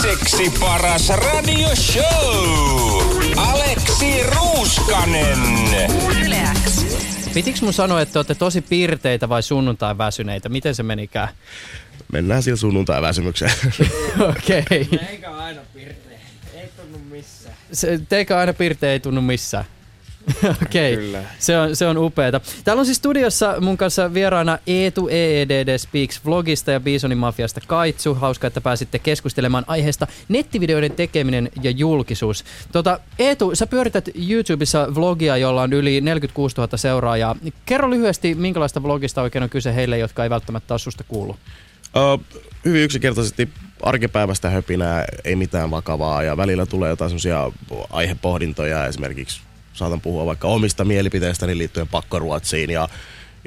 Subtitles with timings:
[0.00, 2.50] Ilmaiseksi paras radio show.
[3.36, 5.38] Aleksi Ruuskanen.
[6.26, 6.86] Yleäks.
[7.34, 10.48] Pitiks mun sanoa, että te olette tosi pirteitä vai sunnuntai väsyneitä?
[10.48, 11.28] Miten se menikään?
[12.12, 13.52] Mennään sillä sunnuntai väsymykseen.
[14.30, 14.60] Okei.
[14.60, 14.98] Okay.
[15.08, 16.18] Eikä aina pirteä.
[16.54, 17.56] Ei tunnu missään.
[17.72, 19.64] Se, teikä aina pirteä ei tunnu missään.
[20.62, 21.22] Okei, okay.
[21.38, 22.40] Se on, se on upeeta.
[22.64, 28.14] Täällä on siis studiossa mun kanssa vieraana Eetu EEDD Speaks vlogista ja Bisonin Mafiasta Kaitsu.
[28.14, 32.44] Hauska, että pääsitte keskustelemaan aiheesta nettivideoiden tekeminen ja julkisuus.
[32.72, 37.36] Tota, Eetu, sä pyörität YouTubessa vlogia, jolla on yli 46 000 seuraajaa.
[37.66, 41.36] Kerro lyhyesti, minkälaista vlogista oikein on kyse heille, jotka ei välttämättä ole susta kuullut.
[41.96, 42.24] Uh,
[42.64, 43.48] hyvin yksinkertaisesti
[43.82, 47.52] arkipäivästä höpinää, ei mitään vakavaa ja välillä tulee jotain semmoisia
[47.90, 49.40] aihepohdintoja esimerkiksi
[49.72, 52.88] saatan puhua vaikka omista mielipiteistäni liittyen pakkoruotsiin ja,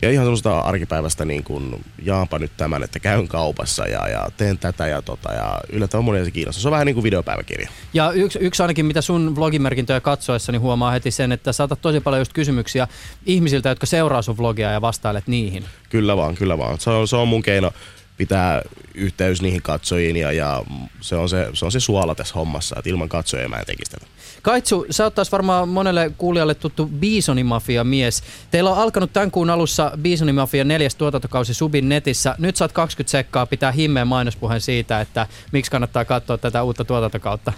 [0.02, 4.58] ja ihan semmoista arkipäivästä niin kuin jaanpa nyt tämän, että käyn kaupassa ja, ja teen
[4.58, 6.62] tätä ja tota ja yllättävän monia se kiinnostaa.
[6.62, 7.70] Se on vähän niin kuin videopäiväkirja.
[7.94, 12.00] Ja yksi, yksi ainakin, mitä sun vlogimerkintöjä katsoessa, niin huomaa heti sen, että saatat tosi
[12.00, 12.88] paljon just kysymyksiä
[13.25, 15.66] ihmisiltä, jotka seuraa sun vlogia ja vastailet niihin.
[15.90, 16.80] Kyllä vaan, kyllä vaan.
[16.80, 17.72] Se on, se on mun keino
[18.17, 18.62] pitää
[18.94, 20.64] yhteys niihin katsojiin ja, ja
[21.02, 23.92] se, on se, se on se suola tässä hommassa, että ilman katsojia mä en tekisi
[23.92, 24.06] tätä.
[24.44, 28.23] Kaitsu, sä oot taas varmaan monelle kuulijalle tuttu Bisonimafia mies.
[28.52, 32.35] Teillä on alkanut tämän kuun alussa Bisonimafia neljäs tuotantokausi Subin netissä.
[32.39, 37.53] Nyt saat 20 sekkaa pitää himmeen mainospuheen siitä, että miksi kannattaa katsoa tätä uutta tuotantokautta.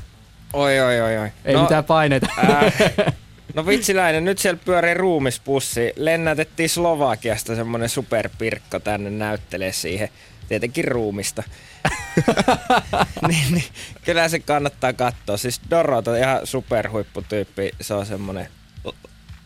[0.54, 1.30] Oi, oi, oi, oi.
[1.46, 2.28] Ei no, mitään paineita.
[2.40, 2.74] Äh,
[3.56, 5.94] no vitsiläinen, nyt siellä pyörii ruumispussi.
[5.96, 10.10] Lennätettiin Slovakiasta semmonen superpirkko tänne näyttelee siihen.
[10.50, 11.44] Tietenkin ruumista.
[13.28, 13.64] niin, niin,
[14.06, 15.38] kyllä se kannattaa katsoa.
[15.38, 17.72] Siis Dorot on ihan superhuipputyyppi.
[17.82, 18.48] Se on semmonen...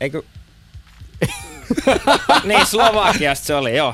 [0.01, 0.21] Eikö...
[2.43, 3.93] niin, Slovakiasta se oli, joo.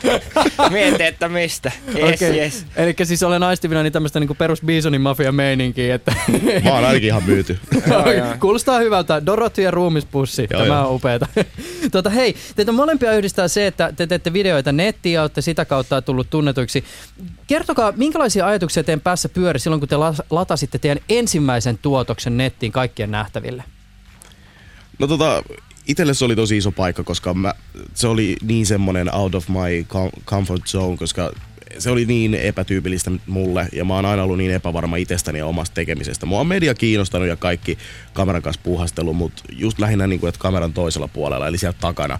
[0.69, 1.71] Mietin, että mistä.
[1.95, 2.39] Yes, Okei.
[2.39, 2.65] yes.
[2.75, 6.15] Eli siis olen aistivina niin tämmöistä niinku perus Bisonin mafia meininkiä, että
[6.63, 7.59] Mä oon ainakin ihan myyty.
[8.39, 9.25] Kuulostaa hyvältä.
[9.25, 10.47] Dorothy ja ruumispussi.
[10.51, 10.89] Joo, Tämä joo.
[10.89, 11.27] on upeeta.
[11.91, 16.01] tota, hei, teitä molempia yhdistää se, että te teette videoita nettiin ja olette sitä kautta
[16.01, 16.83] tullut tunnetuiksi.
[17.47, 22.71] Kertokaa, minkälaisia ajatuksia teidän päässä pyöri silloin, kun te la- latasitte teidän ensimmäisen tuotoksen nettiin
[22.71, 23.63] kaikkien nähtäville?
[24.99, 25.43] No tota,
[25.87, 27.53] itselle se oli tosi iso paikka, koska mä,
[27.93, 31.31] se oli niin semmonen out of my com- comfort zone, koska
[31.79, 35.73] se oli niin epätyypillistä mulle ja mä oon aina ollut niin epävarma itsestäni ja omasta
[35.73, 36.25] tekemisestä.
[36.25, 37.77] Mua on media kiinnostanut ja kaikki
[38.13, 42.19] kameran kanssa puhastelu, mutta just lähinnä niin kuin, että kameran toisella puolella, eli sieltä takana.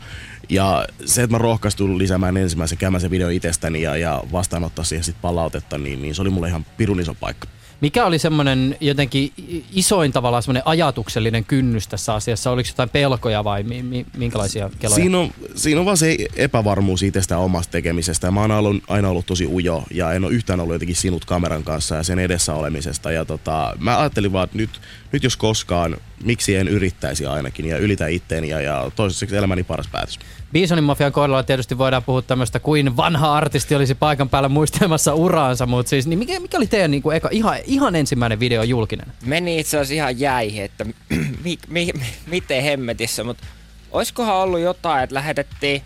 [0.49, 5.21] Ja se, että mä rohkaistun lisäämään ensimmäisen käymään video itsestäni ja, ja vastaanottaa siihen sit
[5.21, 7.47] palautetta, niin, niin se oli mulle ihan pirun iso paikka.
[7.81, 9.31] Mikä oli semmoinen jotenkin
[9.73, 12.51] isoin tavallaan semmoinen ajatuksellinen kynnys tässä asiassa?
[12.51, 14.95] Oliko jotain pelkoja vai mi- mi- minkälaisia keloja?
[14.95, 18.31] Siinä on, siinä on vaan se epävarmuus itsestä omasta tekemisestä.
[18.31, 21.25] Mä oon aina ollut, aina ollut tosi ujo ja en ole yhtään ollut jotenkin sinut
[21.25, 23.11] kameran kanssa ja sen edessä olemisesta.
[23.11, 24.81] Ja tota, mä ajattelin vaan, että nyt,
[25.11, 29.87] nyt jos koskaan, miksi en yrittäisi ainakin ja ylitä itteeni ja, ja toiseksi elämäni paras
[29.91, 30.19] päätös.
[30.53, 35.65] Bisonin mafian kohdalla tietysti voidaan puhua tämmöistä kuin vanha artisti olisi paikan päällä muistelmassa uraansa,
[35.65, 39.07] mutta siis niin mikä, mikä oli teidän niin kuin eka, ihan, ihan ensimmäinen video julkinen?
[39.25, 40.93] Meni itse asiassa ihan jäihin, että mi,
[41.67, 43.45] mi, mi, miten hemmetissä, mutta
[43.91, 45.81] olisikohan ollut jotain, että lähetettiin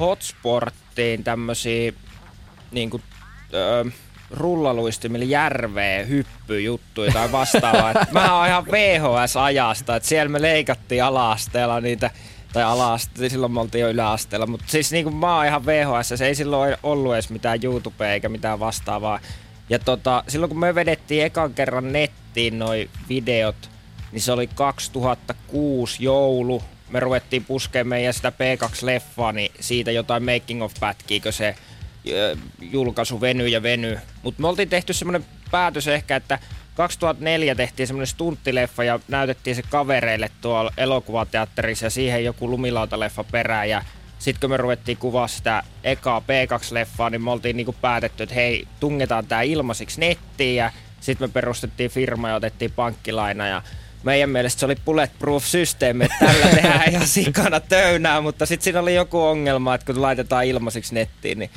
[0.00, 1.92] hotsporttiin tämmösiä
[2.70, 3.02] niin kuin,
[3.54, 3.84] ö,
[4.30, 7.94] rullaluistimille järveen hyppyjuttuja tai vastaavaa.
[8.10, 12.10] Mä oon ihan VHS-ajasta, että siellä me leikattiin ala-asteella niitä
[12.52, 16.26] tai ala-asteella, silloin me oltiin jo yläasteella, mutta siis niin mä oon ihan VHS, se
[16.26, 19.20] ei silloin ollut edes mitään YouTubea eikä mitään vastaavaa.
[19.68, 23.70] Ja tota, silloin kun me vedettiin ekan kerran nettiin noi videot,
[24.12, 26.62] niin se oli 2006 joulu.
[26.90, 31.54] Me ruvettiin puskemaan meidän sitä P2-leffaa, niin siitä jotain making of pätkiä, kun se
[32.60, 33.98] julkaisu veny ja veny.
[34.22, 36.38] Mutta me oltiin tehty semmoinen päätös ehkä, että
[36.74, 43.68] 2004 tehtiin semmoinen stunttileffa ja näytettiin se kavereille tuolla elokuvateatterissa ja siihen joku lumilautaleffa perään.
[43.68, 43.82] Ja
[44.18, 48.68] sitten kun me ruvettiin kuvaa sitä ekaa P2-leffaa, niin me oltiin niinku päätetty, että hei,
[48.80, 50.56] tungetaan tää ilmaisiksi nettiin.
[50.56, 53.46] Ja sitten me perustettiin firma ja otettiin pankkilaina.
[53.46, 53.62] Ja
[54.02, 58.80] meidän mielestä se oli bulletproof systeemi, että tällä tehdään ihan sikana töynää, mutta sitten siinä
[58.80, 61.50] oli joku ongelma, että kun laitetaan ilmaisiksi nettiin, niin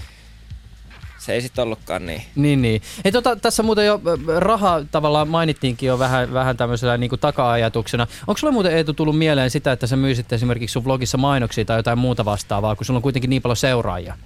[1.22, 2.22] se ei sitten ollutkaan niin.
[2.36, 2.82] Niin, niin.
[3.04, 7.20] Hei, tota, tässä muuten jo ö, raha tavallaan mainittiinkin jo vähän, vähän tämmöisellä niin kuin
[7.20, 8.08] taka-ajatuksena.
[8.28, 11.80] Onko sulle muuten Eetu tullut mieleen sitä, että sä myisit esimerkiksi sun vlogissa mainoksia tai
[11.80, 14.18] jotain muuta vastaavaa, kun sulla on kuitenkin niin paljon seuraajia?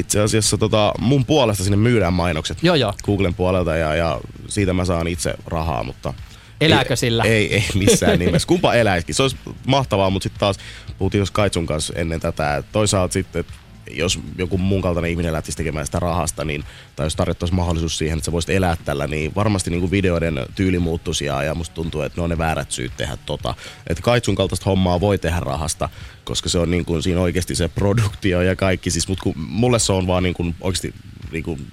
[0.00, 2.94] Itse asiassa tota, mun puolesta sinne myydään mainokset Joo, joo.
[3.04, 6.14] Googlen puolelta ja, ja siitä mä saan itse rahaa, mutta...
[6.60, 7.24] Elääkö ei, sillä?
[7.24, 8.48] Ei, ei missään nimessä.
[8.48, 9.14] Kumpa eläisikin.
[9.14, 9.36] Se olisi
[9.66, 10.56] mahtavaa, mutta sitten taas
[10.98, 13.52] puhuttiin jos Kaitsun kanssa ennen tätä, että toisaalta sitten, että
[13.90, 16.64] jos joku mun kaltainen ihminen lähtisi tekemään sitä rahasta, niin,
[16.96, 20.46] tai jos tarjottaisiin mahdollisuus siihen, että sä voisit elää tällä, niin varmasti niin kuin videoiden
[20.54, 23.54] tyyli muuttuisi ja, musta tuntuu, että ne on ne väärät syyt tehdä tota.
[23.86, 25.88] Että Kaitsun kaltaista hommaa voi tehdä rahasta,
[26.24, 28.90] koska se on niin kuin, siinä oikeasti se produktio ja kaikki.
[28.90, 30.94] Siis, mut kun, mulle se on vaan niin kuin, oikeasti
[31.32, 31.66] niin kuin,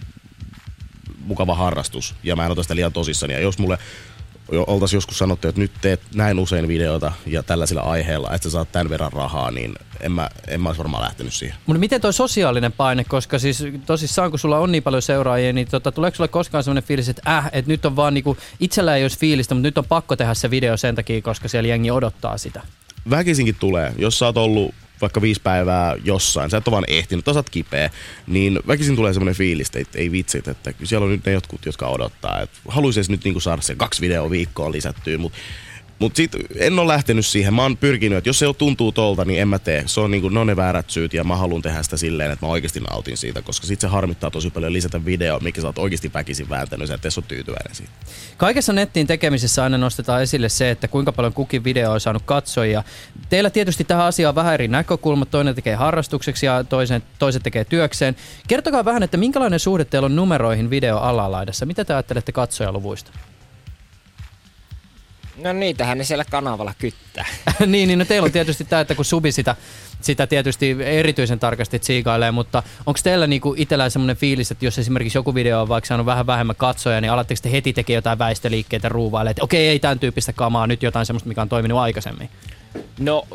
[1.25, 3.33] mukava harrastus ja mä en ota sitä liian tosissani.
[3.33, 3.77] Ja jos mulle
[4.51, 8.71] oltaisiin joskus sanottu, että nyt teet näin usein videota ja tällaisilla aiheilla, että sä saat
[8.71, 11.57] tämän verran rahaa, niin en mä, en mä olisi varmaan lähtenyt siihen.
[11.65, 15.68] Mutta miten toi sosiaalinen paine, koska siis tosissaan kun sulla on niin paljon seuraajia, niin
[15.68, 19.03] tota, tuleeko sulle koskaan sellainen fiilis, että äh, että nyt on vaan niinku, itsellä ei
[19.03, 22.38] olisi fiilistä, mutta nyt on pakko tehdä se video sen takia, koska siellä jengi odottaa
[22.38, 22.62] sitä?
[23.09, 23.94] Väkisinkin tulee.
[23.98, 27.89] Jos sä oot ollut vaikka viisi päivää jossain, sä et ole vaan ehtinyt, oot kipeä,
[28.27, 31.88] niin väkisin tulee semmoinen fiilis, että ei vitsit, että siellä on nyt ne jotkut, jotka
[31.88, 32.48] odottaa.
[32.68, 35.38] Haluaisin nyt niinku saada se kaksi videoa viikkoon lisättyä, mutta
[36.01, 37.53] mutta sit en ole lähtenyt siihen.
[37.53, 39.83] Mä oon pyrkinyt, että jos se tuntuu tolta, niin en mä tee.
[39.86, 42.45] Se on niinku, ne on ne väärät syyt ja mä haluan tehdä sitä silleen, että
[42.45, 45.77] mä oikeasti nautin siitä, koska sit se harmittaa tosi paljon lisätä video, mikä sä oot
[45.77, 47.92] oikeasti väkisin vääntänyt, sä et ole tyytyväinen siitä.
[48.38, 52.83] Kaikessa nettiin tekemisessä aina nostetaan esille se, että kuinka paljon kukin video on saanut katsojia.
[53.30, 55.31] Teillä tietysti tähän asiaan vähän eri näkökulmat.
[55.31, 58.15] Toinen tekee harrastukseksi ja toisen, toiset tekee työkseen.
[58.48, 61.65] Kertokaa vähän, että minkälainen suhde teillä on numeroihin video alalaidassa.
[61.65, 63.12] Mitä te ajattelette katsojaluvuista?
[65.41, 67.25] No niitähän ne siellä kanavalla kyttää.
[67.65, 69.55] niin, niin no teillä on tietysti tämä, että kun Subi sitä,
[70.01, 75.17] sitä tietysti erityisen tarkasti tsiikailee, mutta onko teillä niinku itsellään semmoinen fiilis, että jos esimerkiksi
[75.17, 78.89] joku video on vaikka saanut vähän vähemmän katsoja, niin alatteko te heti tekee jotain väistöliikkeitä
[78.89, 82.29] ruuvaille, että okei, ei tämän tyyppistä kamaa, nyt jotain semmoista, mikä on toiminut aikaisemmin?
[82.99, 83.27] No,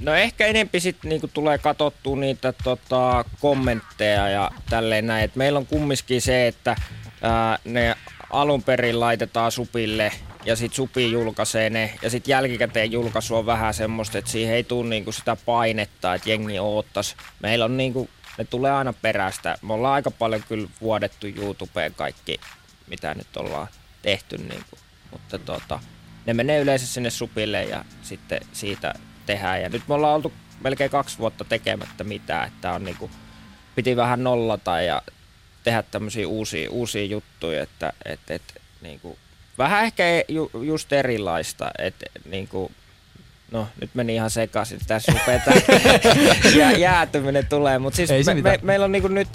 [0.00, 5.24] no ehkä enempi sitten niinku tulee katsottua niitä tota, kommentteja ja tälleen näin.
[5.24, 6.76] Et meillä on kumminkin se, että
[7.22, 7.96] ää, ne
[8.30, 10.12] alun perin laitetaan supille
[10.46, 14.64] ja sitten Supi julkaisee ne, ja sitten jälkikäteen julkaisu on vähän semmoista, että siihen ei
[14.64, 17.16] tule niinku sitä painetta, että jengi oottas.
[17.42, 19.58] Meillä on niinku, ne tulee aina perästä.
[19.62, 22.40] Me ollaan aika paljon kyllä vuodettu YouTubeen kaikki,
[22.86, 23.68] mitä nyt ollaan
[24.02, 24.78] tehty, niinku.
[25.10, 25.80] mutta tota,
[26.26, 28.94] ne menee yleensä sinne Supille ja sitten siitä
[29.26, 29.62] tehdään.
[29.62, 33.10] Ja nyt me ollaan oltu melkein kaksi vuotta tekemättä mitään, että on niinku,
[33.74, 35.02] piti vähän nollata ja
[35.64, 39.18] tehdä tämmöisiä uusia, uusia juttuja, että et, et, niinku,
[39.58, 42.70] vähän ehkä ju, just erilaista, että niinku,
[43.50, 45.40] no nyt meni ihan sekaisin, tässä rupeaa
[46.58, 49.28] ja jäätyminen tulee, mutta siis me, me, meillä on niinku nyt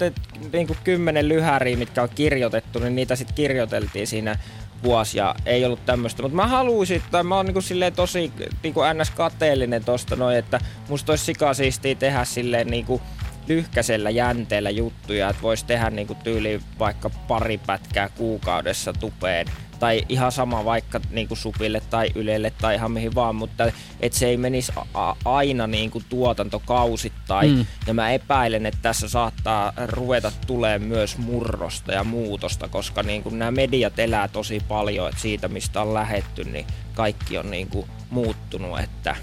[0.52, 4.38] niinku kymmenen lyhäriä, mitkä on kirjoitettu, niin niitä sitten kirjoiteltiin siinä
[4.82, 6.22] vuosi ja ei ollut tämmöistä.
[6.22, 8.32] Mutta mä haluaisin, tai mä oon niinku silleen tosi
[8.62, 9.10] niinku ns.
[9.10, 13.02] kateellinen tosta noin, että musta olisi sikasiistiä tehdä silleen niinku
[13.48, 19.46] lyhkäisellä jänteellä juttuja, että voisi tehdä niinku tyyli vaikka pari pätkää kuukaudessa tupeen
[19.82, 24.18] tai ihan sama vaikka niin kuin Supille tai Ylelle tai ihan mihin vaan, mutta että
[24.18, 27.50] se ei menisi a- aina niin kuin tuotantokausittain.
[27.50, 27.66] Mm.
[27.86, 33.38] Ja mä epäilen, että tässä saattaa ruveta tulee myös murrosta ja muutosta, koska niin kuin
[33.38, 37.86] nämä mediat elää tosi paljon, että siitä mistä on lähetty, niin kaikki on niin kuin
[38.10, 39.16] muuttunut, että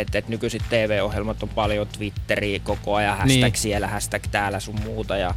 [0.00, 3.62] että et nykyiset TV-ohjelmat on paljon Twitteriä koko ajan, hashtag niin.
[3.62, 5.34] siellä, hashtag täällä sun muuta ja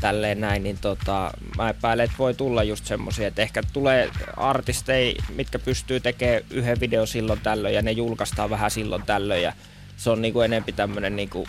[0.00, 5.14] tälleen näin, niin tota, mä epäilen, että voi tulla just semmoisia, että ehkä tulee artisteja,
[5.34, 9.52] mitkä pystyy tekemään yhden video silloin tällöin ja ne julkaistaan vähän silloin tällöin ja
[9.96, 11.48] se on niinku enempi tämmönen niinku,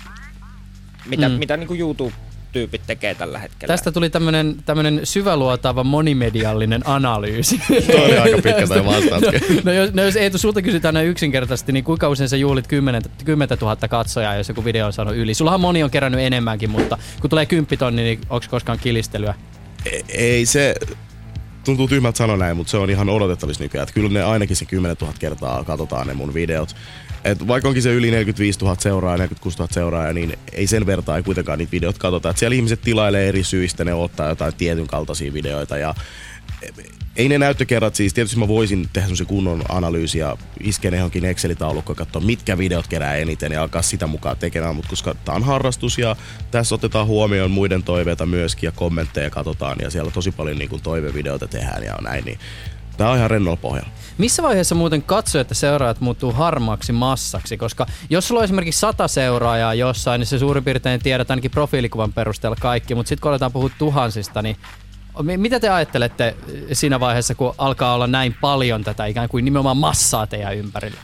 [1.05, 1.35] mitä, mm.
[1.35, 2.13] mitä niinku YouTube
[2.55, 3.73] tyypit tekee tällä hetkellä.
[3.73, 7.61] Tästä tuli tämmönen, tämmönen syväluotaava monimediallinen analyysi.
[7.91, 9.41] Tuo oli aika pitkä tai vastauskin.
[9.55, 12.67] no, no, jos, no jos Eetu, sulta kysytään näin yksinkertaisesti, niin kuinka usein sä juhlit
[12.67, 15.33] 10, 10 000 katsojaa, jos joku video on saanut yli?
[15.33, 19.33] Sullahan moni on kerännyt enemmänkin, mutta kun tulee 10 tonni, niin onko koskaan kilistelyä?
[19.85, 20.75] Ei, ei se,
[21.65, 23.83] tuntuu tyhmältä sanoa näin, mutta se on ihan odotettavissa nykyään.
[23.83, 26.75] Että kyllä ne ainakin se 10 000 kertaa katsotaan ne mun videot.
[27.23, 31.17] Et vaikka onkin se yli 45 000 seuraajaa, 46 000 seuraajaa, niin ei sen vertaa
[31.17, 32.29] ei kuitenkaan niitä videot katsota.
[32.29, 35.95] Et siellä ihmiset tilailee eri syistä, ne ottaa jotain tietyn kaltaisia videoita ja
[37.15, 41.91] ei ne näyttökerrat siis, tietysti mä voisin tehdä semmoisen kunnon analyysi ja iskeä johonkin Excel-taulukko
[41.91, 45.43] ja katsoa, mitkä videot kerää eniten ja alkaa sitä mukaan tekemään, mutta koska tää on
[45.43, 46.15] harrastus ja
[46.51, 51.47] tässä otetaan huomioon muiden toiveita myöskin ja kommentteja katsotaan ja siellä tosi paljon niin toivevideoita
[51.47, 52.39] tehdään ja näin, niin
[52.97, 53.89] Tää on ihan rennolla pohjalla.
[54.17, 57.57] Missä vaiheessa muuten katsojat ja seuraajat muuttuu harmaaksi massaksi?
[57.57, 62.13] Koska jos sulla on esimerkiksi sata seuraajaa jossain, niin se suurin piirtein tiedät ainakin profiilikuvan
[62.13, 64.57] perusteella kaikki, mutta sitten kun aletaan puhua tuhansista, niin
[65.23, 66.35] mitä te ajattelette
[66.73, 70.99] siinä vaiheessa, kun alkaa olla näin paljon tätä ikään kuin nimenomaan massaa teidän ympärillä?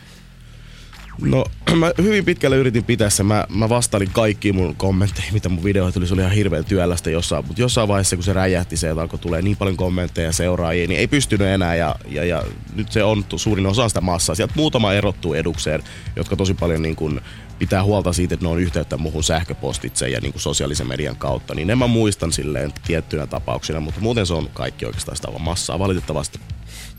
[1.20, 3.26] No mä hyvin pitkälle yritin pitää sen.
[3.26, 6.06] Mä, mä vastailin kaikkiin mun kommentteihin, mitä mun videoihin tuli.
[6.06, 7.46] Se oli ihan hirveän työlästä jossain.
[7.46, 11.00] Mutta jossain vaiheessa, kun se räjähti se, että alkoi tulee niin paljon kommentteja seuraajia, niin
[11.00, 11.74] ei pystynyt enää.
[11.74, 12.42] Ja, ja, ja
[12.74, 14.34] nyt se on suurin osa sitä massaa.
[14.34, 15.82] Sieltä muutama erottuu edukseen,
[16.16, 17.20] jotka tosi paljon niin kun
[17.62, 21.54] pitää huolta siitä, että ne on yhteyttä muuhun sähköpostitse ja niin kuin sosiaalisen median kautta,
[21.54, 25.42] niin ne mä muistan silleen tiettyinä tapauksina, mutta muuten se on kaikki oikeastaan sitä vaan
[25.42, 26.40] massaa valitettavasti.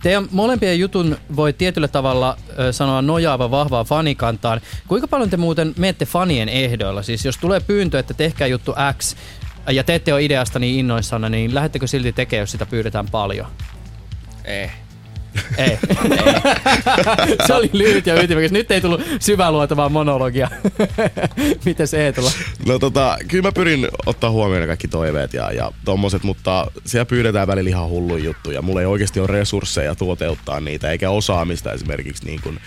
[0.04, 4.62] Teidän molempien jutun voi tietyllä tavalla ö, sanoa nojaava vahvaan fanikantaan.
[4.88, 7.04] Kuinka paljon te muuten menette fanien ehdoilla?
[7.04, 9.16] Siis jos tulee pyyntö, että tehkää juttu X
[9.72, 13.48] ja te ette ole ideasta niin innoissanne, niin lähdettekö silti tekemään, jos sitä pyydetään paljon?
[15.58, 15.66] Ei.
[15.68, 15.78] Ei.
[17.48, 18.52] se oli lyhyt ja ytimekäs.
[18.52, 20.50] Nyt ei tullut syväluotavaa monologia.
[21.66, 22.32] Miten se Eetulla?
[22.68, 27.48] No tota, kyllä mä pyrin ottaa huomioon kaikki toiveet ja, ja tommoset, mutta siellä pyydetään
[27.48, 28.62] välillä ihan hulluja juttuja.
[28.62, 32.60] Mulla ei oikeasti ole resursseja toteuttaa niitä, eikä osaamista esimerkiksi niin kuin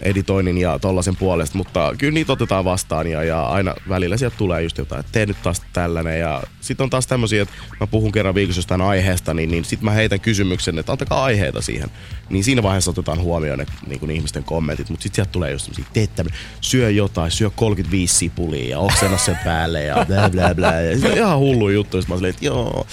[0.00, 4.62] editoinnin ja tollasen puolesta, mutta kyllä niitä otetaan vastaan ja, ja aina välillä sieltä tulee
[4.62, 8.12] just jotain, että tee nyt taas tällainen ja sitten on taas tämmöisiä, että mä puhun
[8.12, 11.90] kerran viikossa jostain aiheesta, niin, niin sitten mä heitän kysymyksen, että antakaa aiheita siihen.
[12.30, 15.64] Niin siinä vaiheessa otetaan huomioon ne, niin kuin ihmisten kommentit, mutta sitten sieltä tulee just
[15.64, 20.54] semmosia, tee tämmönen, syö jotain, syö 35 sipulia ja oksenna sen päälle ja bla bla
[20.54, 20.72] bla.
[20.72, 22.86] Ja sit on ihan hullu juttu, sit mä silleen, että joo,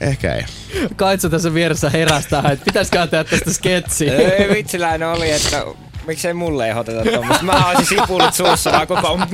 [0.00, 0.44] ehkä ei.
[0.96, 4.08] Kaitso tässä vieressä herästää, että pitäisikö tehdä tästä sketsi.
[4.08, 5.64] Ei vitsiläinen oli, että
[6.06, 7.44] miksei mulle ehdoteta tuommoista.
[7.44, 9.28] Mä olisin sipulit suussa vaan koko ajan.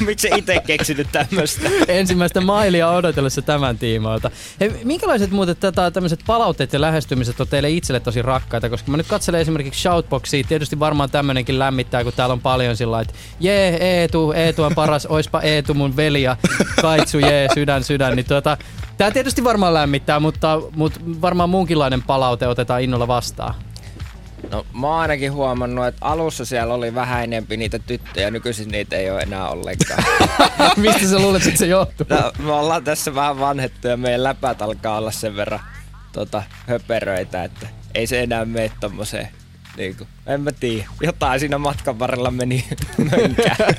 [0.00, 1.68] Miksi itse keksinyt tämmöistä?
[1.88, 4.30] Ensimmäistä mailia odotellessa tämän tiimoilta.
[4.60, 8.70] Hei, minkälaiset muuten tätä, tämmöiset palautteet ja lähestymiset on teille itselle tosi rakkaita?
[8.70, 10.44] Koska mä nyt katselen esimerkiksi Shoutboxia.
[10.48, 15.06] Tietysti varmaan tämmönenkin lämmittää, kun täällä on paljon sillä että jee, Eetu, Eetu on paras,
[15.06, 16.36] oispa Eetu mun veli ja
[16.82, 18.16] Kaitsu, jee, sydän, sydän.
[18.16, 18.56] Niin tuota,
[18.98, 23.54] Tää tietysti varmaan lämmittää, mutta, mutta varmaan muunkinlainen palaute otetaan innolla vastaan.
[24.50, 28.96] No mä oon ainakin huomannut, että alussa siellä oli vähän enempi niitä tyttöjä, nykyisin niitä
[28.96, 30.04] ei ole enää ollenkaan.
[30.76, 32.06] Mistä sä luulet, että se johtuu?
[32.10, 35.60] No, me ollaan tässä vähän vanhettu ja meidän läpät alkaa olla sen verran
[36.12, 39.28] tota, höperöitä, että ei se enää mene tommoseen
[39.76, 40.84] niin kuin, en mä tiedä.
[41.02, 42.64] Jotain siinä matkan varrella meni
[43.10, 43.76] mönkään.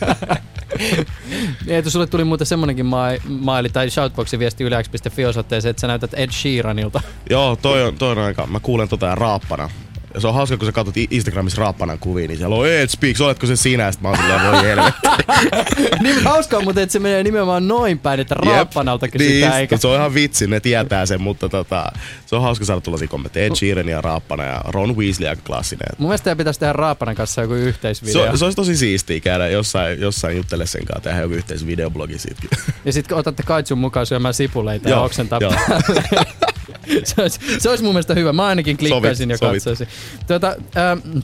[1.68, 2.86] Eetu, sulle tuli muuten semmonenkin
[3.30, 7.02] maili tai shoutboxin viesti yleäks.fi osoitteeseen, että sä näytät Ed Sheeranilta.
[7.30, 8.48] Joo, toi on, toi on aika.
[8.48, 9.70] Mä kuulen tota ja raappana.
[10.14, 13.22] Ja se on hauska, kun sä katsot Instagramissa raappanan kuvia, niin siellä on Ed Speaks,
[13.22, 13.92] oletko se sinä?
[13.92, 15.08] Sitten mä oon silleen, voi helvetti.
[16.04, 19.52] niin hauskaa muuten, että se menee nimenomaan noin päin, että raappanalta kysytään.
[19.52, 19.78] Niin, eikä...
[19.78, 21.92] se on ihan vitsi, ne tietää sen, mutta tota,
[22.26, 23.46] se on hauska saada tuollaisia kommentteja.
[23.46, 25.88] Ed Sheeran ja Raappana ja Ron Weasley aika klassinen.
[25.98, 28.32] Mun mielestä pitäisi tehdä Raappanan kanssa joku yhteisvideo.
[28.32, 32.42] Se, se olisi tosi siistiä käydä jossain, jossain juttele sen kanssa, tehdä joku yhteisvideoblogi siitä.
[32.86, 35.40] Ja sitten otatte Kaitsun mukaan syömään sipuleita ja oksentaa
[37.04, 38.34] se, olisi, se olisi mun mielestä hyvä.
[38.34, 39.88] Mä ainakin klikkaisin sovit, ja katsoisin.
[40.28, 41.20] Tuota, ähm,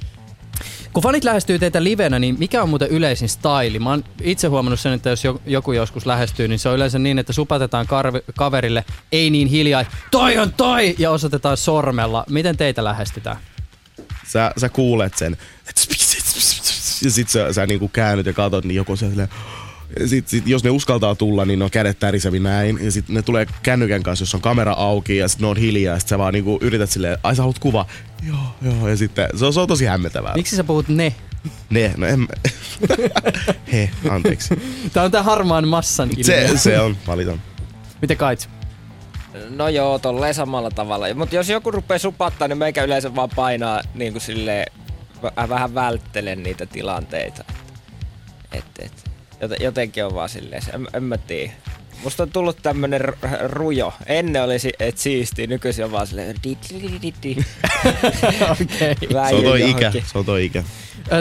[0.93, 3.79] kun fanit lähestyy teitä livenä, niin mikä on muuten yleisin style?
[3.79, 7.19] Mä oon itse huomannut sen, että jos joku joskus lähestyy, niin se on yleensä niin,
[7.19, 12.23] että supatetaan karvi, kaverille ei niin hiljaa, toi on toi, ja osoitetaan sormella.
[12.29, 13.37] Miten teitä lähestytään?
[14.27, 15.37] Sä, sä kuulet sen,
[17.03, 19.29] ja sit sä, sä niinku käännyt ja katot, niin joku on silleen,
[20.05, 22.79] sit, sit, jos ne uskaltaa tulla, niin ne on kädet tärisevi näin.
[22.81, 25.93] Ja sitten ne tulee kännykän kanssa, jos on kamera auki ja sitten ne on hiljaa.
[25.93, 27.85] Ja sit sä vaan niinku yrität silleen, ai sä haluat kuva?
[28.27, 28.87] Joo, joo.
[28.87, 30.33] Ja sitten se on, se on tosi hämmentävää.
[30.33, 31.15] Miksi sä puhut ne?
[31.69, 32.27] Ne, no en
[33.73, 34.55] He, anteeksi.
[34.93, 36.47] Tää on tää harmaan massan ilmiö.
[36.47, 37.41] Se, se on, valitan.
[38.01, 38.49] Miten kait?
[39.49, 41.13] No joo, tolleen samalla tavalla.
[41.13, 44.71] Mutta jos joku rupeaa supattaa, niin meikä yleensä vaan painaa niin kuin silleen,
[45.49, 47.43] vähän välttelen niitä tilanteita.
[48.51, 49.08] Et, et
[49.59, 51.51] jotenkin on vaan silleen, en, en mä tiedä.
[52.03, 53.01] Musta on tullut tämmönen
[53.45, 53.93] rujo.
[54.05, 56.35] Ennen oli si- et siisti, nykyisin on vaan silleen
[58.51, 58.95] Okei.
[59.29, 60.63] Se on toi ikä, se on toi ikä.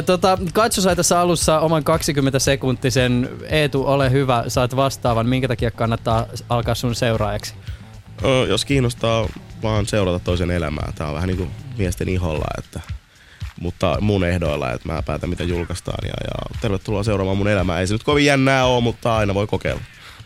[0.06, 5.26] Tota, Katso sai tässä alussa oman 20 sekuntisen Eetu, ole hyvä, saat vastaavan.
[5.28, 7.54] Minkä takia kannattaa alkaa sun seuraajaksi?
[8.24, 9.28] Ö, jos kiinnostaa
[9.62, 10.92] vaan seurata toisen elämää.
[10.94, 11.46] Tää on vähän niinku
[11.78, 12.80] miesten iholla, että
[13.60, 17.80] mutta mun ehdoilla, että mä päätän mitä julkaistaan ja, ja tervetuloa seuraamaan mun elämää.
[17.80, 19.80] Ei se nyt kovin jännää ole, mutta aina voi kokeilla.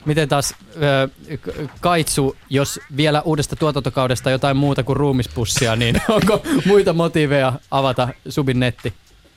[0.05, 6.93] Miten taas äh, Kaitsu, jos vielä uudesta tuotantokaudesta jotain muuta kuin ruumispussia, niin onko muita
[6.93, 8.95] motiiveja avata Subin netti?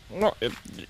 [0.10, 0.38] No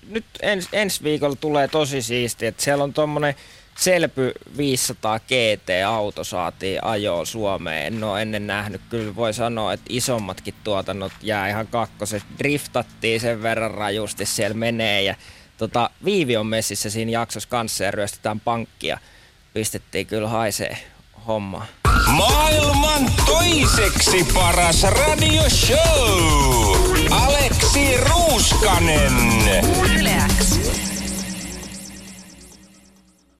[0.08, 3.34] nyt ens, ensi viikolla tulee tosi siisti, että siellä on tommonen
[3.76, 7.86] Selpy 500 GT-auto saatiin ajoon Suomeen.
[7.86, 8.80] En ole ennen nähnyt.
[8.90, 12.22] Kyllä voi sanoa, että isommatkin tuotannot jää ihan kakkoset.
[12.38, 15.02] Driftattiin sen verran rajusti, siellä menee.
[15.02, 15.14] Ja
[15.58, 18.98] tota, Viivi on messissä siinä jaksossa kanssa ja ryöstetään pankkia.
[19.54, 20.78] Pistettiin kyllä haisee
[21.26, 21.66] homma.
[22.06, 25.78] Maailman toiseksi paras radioshow.
[27.10, 29.12] Aleksi Ruuskanen.
[29.98, 30.65] Yleäks.